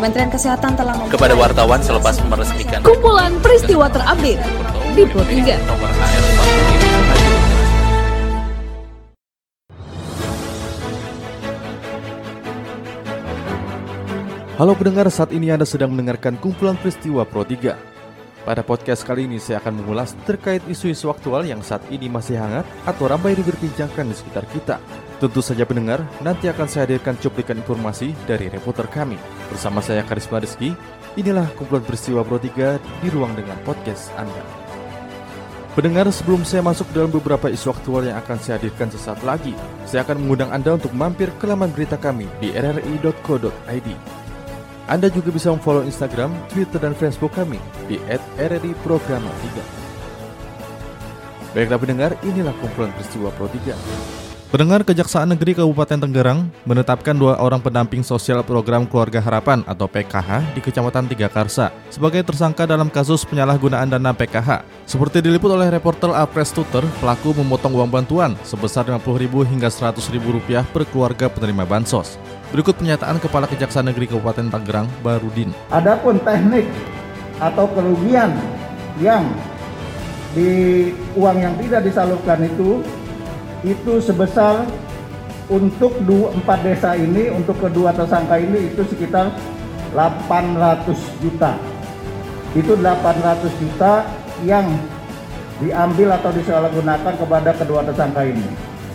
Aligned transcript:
Kementerian 0.00 0.32
Kesehatan 0.32 0.80
telah 0.80 0.96
kepada 1.12 1.36
wartawan 1.36 1.76
selepas 1.84 2.16
meresmikan 2.24 2.80
kumpulan 2.80 3.36
peristiwa 3.44 3.84
terupdate 3.92 4.40
di 4.96 5.04
Pro 5.04 5.20
3. 5.20 5.60
Halo 14.56 14.72
pendengar, 14.72 15.04
saat 15.12 15.36
ini 15.36 15.52
Anda 15.52 15.68
sedang 15.68 15.92
mendengarkan 15.92 16.40
kumpulan 16.40 16.80
peristiwa 16.80 17.28
Pro 17.28 17.44
3. 17.44 17.76
Pada 18.48 18.64
podcast 18.64 19.04
kali 19.04 19.28
ini 19.28 19.36
saya 19.36 19.60
akan 19.60 19.84
mengulas 19.84 20.16
terkait 20.24 20.64
isu-isu 20.64 21.12
aktual 21.12 21.44
yang 21.44 21.60
saat 21.60 21.84
ini 21.92 22.08
masih 22.08 22.40
hangat 22.40 22.64
atau 22.88 23.04
ramai 23.04 23.36
diperbincangkan 23.36 24.08
di 24.08 24.16
sekitar 24.16 24.48
kita. 24.48 24.80
Tentu 25.20 25.44
saja 25.44 25.68
pendengar, 25.68 26.00
nanti 26.24 26.48
akan 26.48 26.64
saya 26.64 26.88
hadirkan 26.88 27.20
cuplikan 27.20 27.60
informasi 27.60 28.16
dari 28.24 28.48
reporter 28.48 28.88
kami. 28.88 29.39
Bersama 29.50 29.82
saya 29.82 30.06
Karisma 30.06 30.38
Rizky, 30.38 30.72
inilah 31.18 31.50
kumpulan 31.58 31.82
peristiwa 31.82 32.22
Pro 32.22 32.38
3 32.38 32.78
di 33.02 33.08
ruang 33.10 33.34
dengan 33.34 33.58
podcast 33.66 34.14
Anda. 34.14 34.46
Pendengar, 35.74 36.06
sebelum 36.10 36.46
saya 36.46 36.62
masuk 36.62 36.86
dalam 36.94 37.10
beberapa 37.10 37.50
isu 37.50 37.74
aktual 37.74 38.06
yang 38.06 38.18
akan 38.22 38.38
saya 38.38 38.58
hadirkan 38.58 38.90
sesaat 38.90 39.22
lagi, 39.26 39.54
saya 39.86 40.06
akan 40.06 40.22
mengundang 40.22 40.50
Anda 40.54 40.78
untuk 40.78 40.94
mampir 40.94 41.30
ke 41.38 41.46
laman 41.50 41.70
berita 41.74 41.98
kami 41.98 42.30
di 42.38 42.54
rri.co.id 42.54 43.90
anda 44.90 45.06
juga 45.06 45.30
bisa 45.30 45.54
memfollow 45.54 45.86
Instagram, 45.86 46.34
Twitter, 46.50 46.82
dan 46.82 46.98
Facebook 46.98 47.30
kami 47.38 47.62
di 47.86 47.94
@rri_programa3. 48.34 49.62
Baiklah 51.54 51.78
pendengar, 51.78 52.10
inilah 52.26 52.50
kumpulan 52.58 52.90
peristiwa 52.98 53.30
Pro 53.38 53.46
3. 53.46 54.29
Pendengar 54.50 54.82
Kejaksaan 54.82 55.30
Negeri 55.30 55.54
Kabupaten 55.54 55.94
Tenggerang 55.94 56.50
menetapkan 56.66 57.14
dua 57.14 57.38
orang 57.38 57.62
pendamping 57.62 58.02
sosial 58.02 58.42
program 58.42 58.82
Keluarga 58.82 59.22
Harapan 59.22 59.62
atau 59.62 59.86
PKH 59.86 60.58
di 60.58 60.58
Kecamatan 60.58 61.06
Tiga 61.06 61.30
Karsa 61.30 61.70
sebagai 61.86 62.18
tersangka 62.26 62.66
dalam 62.66 62.90
kasus 62.90 63.22
penyalahgunaan 63.22 63.86
dana 63.86 64.10
PKH. 64.10 64.66
Seperti 64.90 65.22
diliput 65.22 65.54
oleh 65.54 65.70
reporter 65.70 66.10
Alpres 66.10 66.50
Tuter, 66.50 66.82
pelaku 66.98 67.30
memotong 67.30 67.78
uang 67.78 67.94
bantuan 67.94 68.34
sebesar 68.42 68.90
Rp50.000 68.90 69.54
hingga 69.54 69.70
Rp100.000 69.70 70.66
per 70.74 70.82
keluarga 70.90 71.30
penerima 71.30 71.62
bansos. 71.62 72.18
Berikut 72.50 72.74
pernyataan 72.74 73.22
Kepala 73.22 73.46
Kejaksaan 73.46 73.86
Negeri 73.86 74.10
Kabupaten 74.10 74.50
Tangerang, 74.50 74.90
Barudin. 75.06 75.54
Adapun 75.70 76.18
teknik 76.26 76.66
atau 77.38 77.70
kerugian 77.70 78.34
yang 78.98 79.30
di 80.34 80.90
uang 81.14 81.38
yang 81.38 81.54
tidak 81.62 81.86
disalurkan 81.86 82.42
itu 82.42 82.82
itu 83.60 84.00
sebesar 84.00 84.64
untuk 85.50 85.92
dua, 86.06 86.32
empat 86.32 86.62
desa 86.62 86.94
ini 86.94 87.28
untuk 87.34 87.58
kedua 87.58 87.90
tersangka 87.90 88.38
ini 88.38 88.70
itu 88.70 88.86
sekitar 88.86 89.34
800 89.92 90.86
juta. 91.20 91.58
Itu 92.54 92.78
800 92.78 93.50
juta 93.58 94.06
yang 94.46 94.66
diambil 95.60 96.16
atau 96.16 96.30
disalahgunakan 96.32 97.14
kepada 97.18 97.50
kedua 97.52 97.84
tersangka 97.84 98.24
ini. 98.24 98.46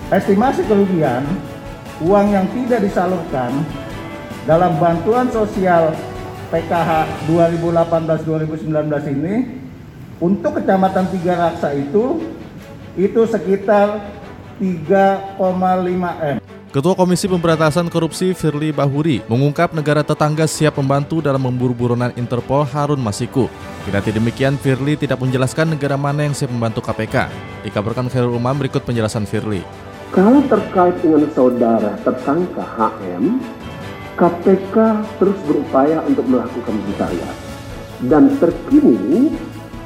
Estimasi 0.10 0.66
kerugian 0.66 1.22
uang 2.02 2.28
yang 2.34 2.48
tidak 2.56 2.82
disalurkan 2.88 3.52
dalam 4.50 4.78
bantuan 4.82 5.30
sosial 5.30 5.94
PKH 6.50 7.26
2018-2019 7.28 9.16
ini 9.18 9.36
untuk 10.22 10.62
Kecamatan 10.62 11.06
Tiga 11.12 11.34
Raksa 11.36 11.76
itu 11.76 12.24
itu 12.96 13.22
sekitar 13.28 14.15
3,5 14.56 15.36
M. 16.23 16.38
Ketua 16.72 16.92
Komisi 16.92 17.28
Pemberantasan 17.28 17.88
Korupsi 17.88 18.36
Firly 18.36 18.75
Bahuri 18.75 19.23
mengungkap 19.31 19.72
negara 19.72 20.03
tetangga 20.03 20.44
siap 20.44 20.75
membantu 20.75 21.23
dalam 21.23 21.39
memburu 21.39 21.72
buronan 21.72 22.12
Interpol 22.20 22.67
Harun 22.67 23.00
Masiku. 23.00 23.47
Tidak 23.88 24.12
demikian, 24.12 24.59
Firly 24.59 25.00
tidak 25.00 25.20
menjelaskan 25.23 25.75
negara 25.75 25.95
mana 25.95 26.28
yang 26.28 26.36
siap 26.36 26.52
membantu 26.52 26.84
KPK. 26.84 27.31
Dikabarkan 27.68 28.12
Khairul 28.12 28.35
Umam 28.35 28.59
berikut 28.59 28.84
penjelasan 28.84 29.24
Firly. 29.24 29.63
Kalau 30.12 30.44
terkait 30.47 30.96
dengan 31.00 31.28
saudara 31.31 31.96
tersangka 32.03 32.63
HM, 32.63 33.40
KPK 34.16 34.75
terus 35.19 35.40
berupaya 35.47 36.00
untuk 36.07 36.24
melakukan 36.28 36.75
pencarian. 36.75 37.35
Dan 38.07 38.35
terkini 38.40 39.31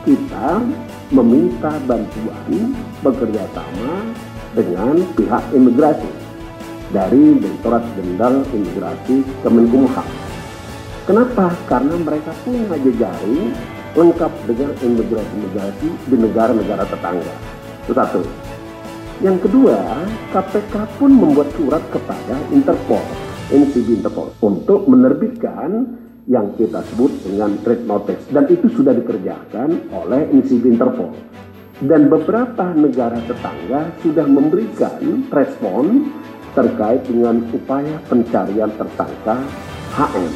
kita 0.06 0.62
meminta 1.10 1.74
bantuan 1.86 2.74
bekerja 3.02 3.46
sama 3.54 4.10
dengan 4.60 5.00
pihak 5.16 5.44
imigrasi 5.56 6.12
dari 6.92 7.40
Direktorat 7.40 7.84
Jenderal 7.96 8.44
Imigrasi 8.52 9.24
Kemenkumham. 9.40 10.08
Kenapa? 11.08 11.56
Karena 11.66 11.96
mereka 11.96 12.36
punya 12.44 12.76
jejaring 12.76 13.56
lengkap 13.96 14.32
dengan 14.46 14.72
imigrasi-imigrasi 14.84 15.88
di 16.12 16.16
negara-negara 16.20 16.84
tetangga. 16.86 17.36
Itu 17.88 17.94
satu. 17.96 18.22
Yang 19.24 19.48
kedua, 19.48 19.80
KPK 20.32 20.76
pun 21.00 21.12
membuat 21.12 21.50
surat 21.56 21.84
kepada 21.92 22.36
Interpol, 22.54 23.04
NCB 23.52 24.04
Interpol, 24.04 24.32
untuk 24.44 24.88
menerbitkan 24.88 25.98
yang 26.30 26.54
kita 26.56 26.86
sebut 26.94 27.10
dengan 27.26 27.58
trade 27.66 27.84
notice. 27.90 28.24
Dan 28.30 28.46
itu 28.48 28.70
sudah 28.70 28.94
dikerjakan 28.94 29.90
oleh 29.90 30.30
NCB 30.30 30.78
Interpol. 30.78 31.10
Dan 31.80 32.12
beberapa 32.12 32.76
negara 32.76 33.16
tetangga 33.24 33.96
sudah 34.04 34.28
memberikan 34.28 35.24
respon 35.32 36.12
terkait 36.52 37.08
dengan 37.08 37.40
upaya 37.56 37.96
pencarian 38.12 38.68
tersangka 38.76 39.40
HM. 39.96 40.32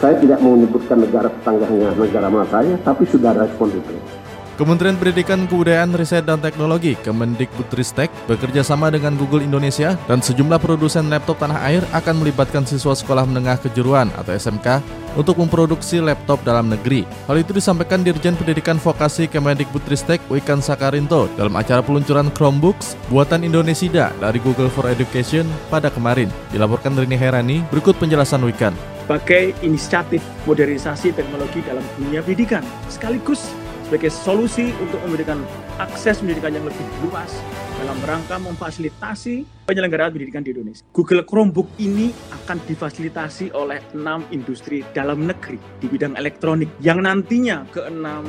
Saya 0.00 0.16
tidak 0.24 0.40
mau 0.40 0.56
menyebutkan 0.56 1.04
negara 1.04 1.28
tetangganya 1.28 1.92
negara 1.92 2.32
mana 2.32 2.48
saya, 2.48 2.74
tapi 2.80 3.04
sudah 3.04 3.36
respon 3.36 3.76
itu. 3.76 4.23
Kementerian 4.54 4.94
Pendidikan 4.94 5.50
Kebudayaan 5.50 5.98
Riset 5.98 6.30
dan 6.30 6.38
Teknologi 6.38 6.94
Kemendikbudristek 7.02 8.06
bekerja 8.30 8.62
sama 8.62 8.86
dengan 8.86 9.18
Google 9.18 9.42
Indonesia 9.42 9.98
dan 10.06 10.22
sejumlah 10.22 10.62
produsen 10.62 11.10
laptop 11.10 11.42
tanah 11.42 11.58
air 11.66 11.82
akan 11.90 12.22
melibatkan 12.22 12.62
siswa 12.62 12.94
sekolah 12.94 13.26
menengah 13.26 13.58
kejuruan 13.58 14.14
atau 14.14 14.30
SMK 14.30 14.78
untuk 15.18 15.42
memproduksi 15.42 15.98
laptop 15.98 16.38
dalam 16.46 16.70
negeri. 16.70 17.02
Hal 17.26 17.42
itu 17.42 17.50
disampaikan 17.50 18.06
Dirjen 18.06 18.38
Pendidikan 18.38 18.78
Vokasi 18.78 19.26
Kemendikbudristek 19.26 20.22
Wikan 20.30 20.62
Sakarinto 20.62 21.26
dalam 21.34 21.58
acara 21.58 21.82
peluncuran 21.82 22.30
Chromebooks 22.30 22.94
buatan 23.10 23.42
Indonesia 23.42 24.14
dari 24.22 24.38
Google 24.38 24.70
for 24.70 24.86
Education 24.86 25.50
pada 25.66 25.90
kemarin. 25.90 26.30
Dilaporkan 26.54 26.94
Rini 26.94 27.18
Herani, 27.18 27.58
berikut 27.74 27.98
penjelasan 27.98 28.46
Wikan. 28.46 28.74
Sebagai 29.02 29.50
inisiatif 29.66 30.22
modernisasi 30.46 31.10
teknologi 31.10 31.58
dalam 31.66 31.82
dunia 31.98 32.22
pendidikan, 32.22 32.62
sekaligus 32.88 33.50
sebagai 33.94 34.10
solusi 34.10 34.74
untuk 34.82 34.98
memberikan 35.06 35.38
akses 35.78 36.18
pendidikan 36.18 36.50
yang 36.50 36.66
lebih 36.66 36.82
luas 37.06 37.30
dalam 37.78 37.94
rangka 38.02 38.42
memfasilitasi 38.42 39.46
penyelenggaraan 39.70 40.10
pendidikan 40.10 40.42
di 40.42 40.50
Indonesia. 40.50 40.82
Google 40.90 41.22
Chromebook 41.22 41.70
ini 41.78 42.10
akan 42.34 42.58
difasilitasi 42.66 43.54
oleh 43.54 43.78
enam 43.94 44.26
industri 44.34 44.82
dalam 44.90 45.30
negeri 45.30 45.62
di 45.78 45.86
bidang 45.86 46.18
elektronik 46.18 46.74
yang 46.82 47.06
nantinya 47.06 47.70
keenam 47.70 48.26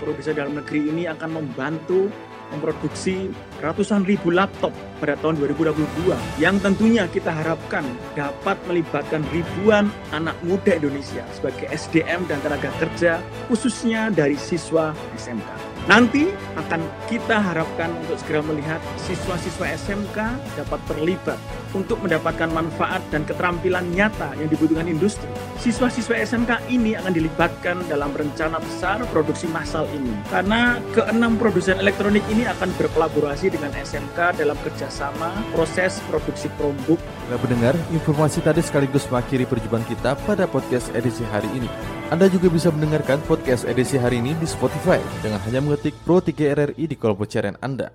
produsen 0.00 0.32
dalam 0.32 0.56
negeri 0.56 0.80
ini 0.80 1.04
akan 1.04 1.44
membantu 1.44 2.08
memproduksi 2.52 3.32
ratusan 3.64 4.04
ribu 4.04 4.28
laptop 4.28 4.70
pada 5.00 5.16
tahun 5.18 5.40
2022 5.40 6.14
yang 6.38 6.60
tentunya 6.60 7.08
kita 7.08 7.32
harapkan 7.32 7.82
dapat 8.12 8.60
melibatkan 8.68 9.24
ribuan 9.32 9.88
anak 10.12 10.36
muda 10.44 10.76
Indonesia 10.76 11.24
sebagai 11.32 11.66
SDM 11.72 12.28
dan 12.28 12.38
tenaga 12.44 12.68
kerja 12.76 13.18
khususnya 13.48 14.12
dari 14.12 14.36
siswa 14.36 14.92
SMK. 15.16 15.71
Nanti 15.90 16.30
akan 16.54 16.78
kita 17.10 17.42
harapkan 17.42 17.90
untuk 18.06 18.14
segera 18.22 18.38
melihat 18.46 18.78
siswa-siswa 19.02 19.66
SMK 19.74 20.18
dapat 20.54 20.78
terlibat 20.86 21.38
untuk 21.74 21.98
mendapatkan 21.98 22.46
manfaat 22.54 23.02
dan 23.10 23.26
keterampilan 23.26 23.90
nyata 23.90 24.30
yang 24.38 24.46
dibutuhkan 24.46 24.86
industri. 24.86 25.26
Siswa-siswa 25.58 26.22
SMK 26.22 26.70
ini 26.70 26.94
akan 26.94 27.10
dilibatkan 27.10 27.76
dalam 27.90 28.14
rencana 28.14 28.62
besar 28.62 29.02
produksi 29.10 29.50
massal 29.50 29.90
ini. 29.90 30.14
Karena 30.30 30.78
keenam 30.94 31.34
produsen 31.34 31.82
elektronik 31.82 32.22
ini 32.30 32.46
akan 32.46 32.70
berkolaborasi 32.78 33.50
dengan 33.50 33.74
SMK 33.74 34.38
dalam 34.38 34.54
kerjasama 34.62 35.34
proses 35.50 35.98
produksi 36.06 36.46
Chromebook. 36.54 37.02
Nah, 37.26 37.38
pendengar, 37.42 37.74
informasi 37.90 38.38
tadi 38.38 38.62
sekaligus 38.62 39.10
mengakhiri 39.10 39.50
perjumpaan 39.50 39.82
kita 39.90 40.14
pada 40.22 40.46
podcast 40.46 40.94
edisi 40.94 41.26
hari 41.26 41.50
ini. 41.58 42.01
Anda 42.12 42.28
juga 42.28 42.52
bisa 42.52 42.68
mendengarkan 42.68 43.24
podcast 43.24 43.64
edisi 43.64 43.96
hari 43.96 44.20
ini 44.20 44.36
di 44.36 44.44
Spotify 44.44 45.00
dengan 45.24 45.40
hanya 45.48 45.64
mengetik 45.64 45.96
Pro 46.04 46.20
3 46.20 46.36
RRI 46.52 46.84
di 46.84 46.92
kolom 46.92 47.16
pencarian 47.16 47.56
Anda. 47.64 47.88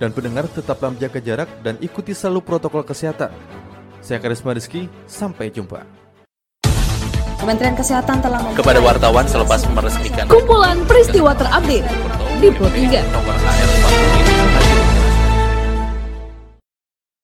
Dan 0.00 0.16
pendengar 0.16 0.48
tetaplah 0.48 0.88
menjaga 0.88 1.20
jarak 1.20 1.60
dan 1.60 1.76
ikuti 1.84 2.16
selalu 2.16 2.40
protokol 2.48 2.80
kesehatan. 2.80 3.28
Saya 4.00 4.24
Karisma 4.24 4.56
Rizky, 4.56 4.88
sampai 5.04 5.52
jumpa. 5.52 5.84
Kementerian 7.44 7.76
Kesehatan 7.76 8.24
telah 8.24 8.40
kepada 8.56 8.80
wartawan 8.80 9.28
selepas 9.28 9.68
meresmikan 9.68 10.32
kumpulan 10.32 10.80
peristiwa 10.88 11.36
terupdate 11.36 11.84
di 12.40 12.48
Pro 12.56 12.72
3. 12.72 14.21